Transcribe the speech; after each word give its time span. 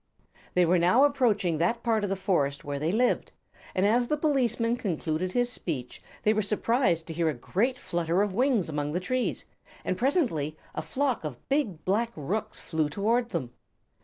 They 0.55 0.65
were 0.65 0.79
now 0.79 1.03
approaching 1.03 1.59
that 1.59 1.83
part 1.83 2.03
of 2.03 2.09
the 2.09 2.15
forest 2.15 2.63
where 2.63 2.79
they 2.79 2.91
lived, 2.91 3.31
and 3.75 3.85
as 3.85 4.07
the 4.07 4.17
policeman 4.17 4.75
concluded 4.75 5.33
his 5.33 5.51
speech 5.51 6.01
they 6.23 6.33
were 6.33 6.41
surprised 6.41 7.05
to 7.05 7.13
hear 7.13 7.29
a 7.29 7.35
great 7.35 7.77
flutter 7.77 8.23
of 8.23 8.33
wings 8.33 8.67
among 8.67 8.93
the 8.93 8.99
trees, 8.99 9.45
and 9.85 9.95
presently 9.99 10.57
a 10.73 10.81
flock 10.81 11.23
of 11.23 11.47
big 11.49 11.85
black 11.85 12.11
rooks 12.15 12.59
flew 12.59 12.89
toward 12.89 13.29
them. 13.29 13.53